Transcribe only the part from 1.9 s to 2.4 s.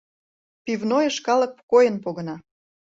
погына.